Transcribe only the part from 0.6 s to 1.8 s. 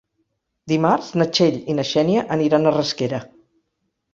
Dimarts na Txell i